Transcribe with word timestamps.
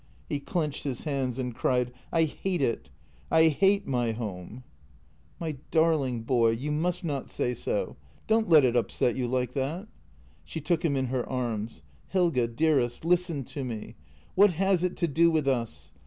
He 0.27 0.39
clenched 0.39 0.83
his 0.83 1.03
hands 1.03 1.37
and 1.37 1.53
cried: 1.53 1.91
"I 2.11 2.23
hate 2.23 2.63
it— 2.63 2.89
I 3.39 3.49
hate 3.49 3.85
my 3.85 4.13
home!" 4.13 4.63
142 5.37 5.37
JENNY" 5.37 5.37
My 5.41 5.57
darling 5.69 6.21
boy, 6.23 6.49
you 6.59 6.71
must 6.71 7.03
not 7.03 7.29
say 7.29 7.53
so. 7.53 7.97
Don't 8.25 8.49
let 8.49 8.65
it 8.65 8.75
upset 8.75 9.15
you 9.15 9.27
like 9.27 9.51
that." 9.51 9.87
She 10.43 10.59
took 10.59 10.83
him 10.83 10.95
in 10.95 11.05
her 11.13 11.29
arms." 11.29 11.83
Helge, 12.17 12.49
dearest, 12.55 13.05
listen 13.05 13.43
to 13.43 13.63
me— 13.63 13.93
what 14.33 14.53
has 14.53 14.83
it 14.83 14.97
to 14.97 15.07
do 15.07 15.29
with 15.29 15.47
us 15.47 15.91